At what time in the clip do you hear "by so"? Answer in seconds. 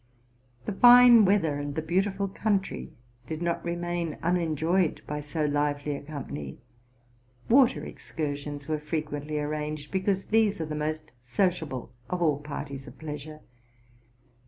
5.05-5.45